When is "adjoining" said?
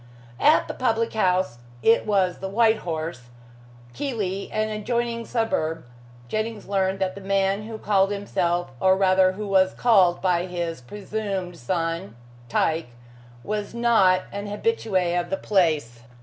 4.69-5.27